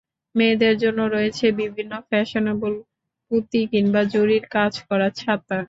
মেয়েদের 0.35 0.75
জন্য 0.83 0.99
রয়েছে 1.07 1.45
বিভিন্ন 1.59 1.93
ফ্যাশনেবল 2.09 2.73
পুঁতি 3.31 3.61
কিংবা 3.71 4.01
জরির 4.13 4.45
কাজ 4.55 4.73
করা 4.87 5.07
ছাতা। 5.17 5.59